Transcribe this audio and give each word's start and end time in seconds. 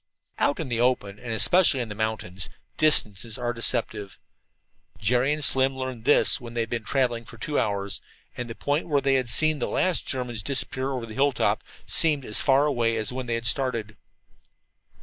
Out 0.39 0.59
in 0.59 0.67
the 0.69 0.79
open, 0.81 1.19
and 1.19 1.31
especially 1.31 1.79
in 1.79 1.89
the 1.89 1.93
mountains, 1.93 2.49
distances 2.75 3.37
are 3.37 3.53
deceptive. 3.53 4.17
Jerry 4.97 5.31
and 5.31 5.43
Slim 5.45 5.77
learned 5.77 6.05
this 6.05 6.41
when 6.41 6.55
they 6.55 6.61
had 6.61 6.71
been 6.71 6.83
traveling 6.83 7.23
for 7.23 7.37
two 7.37 7.59
hours, 7.59 8.01
and 8.35 8.49
the 8.49 8.55
point 8.55 8.87
where 8.87 8.99
they 8.99 9.13
had 9.13 9.29
seen 9.29 9.59
the 9.59 9.67
last 9.67 10.07
German 10.07 10.35
disappear 10.43 10.91
over 10.91 11.05
a 11.05 11.13
hilltop 11.13 11.63
seemed 11.85 12.25
as 12.25 12.41
far 12.41 12.65
away 12.65 12.97
as 12.97 13.13
when 13.13 13.27
they 13.27 13.39
started. 13.41 13.95